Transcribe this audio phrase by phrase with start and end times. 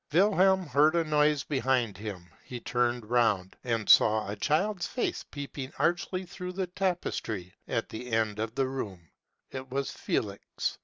[0.11, 5.71] Wilhelm heard a noise behind him: he turned round, and saw a child's face peeping
[5.77, 9.11] archly through the tapestry at the end of the room;
[9.51, 10.79] it was Felix.